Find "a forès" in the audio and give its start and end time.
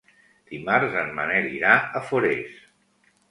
1.99-2.57